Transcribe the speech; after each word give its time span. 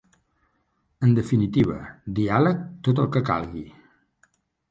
En 1.07 1.11
definitiva, 1.19 1.75
diàleg, 2.21 2.65
tot 2.89 3.01
el 3.03 3.09
que 3.17 3.23
calgui. 3.31 3.65